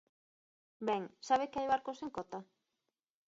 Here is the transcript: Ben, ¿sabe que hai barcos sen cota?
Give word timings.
Ben, 0.87 1.01
¿sabe 1.27 1.45
que 1.49 1.59
hai 1.59 1.67
barcos 1.73 1.99
sen 1.99 2.09
cota? 2.17 2.39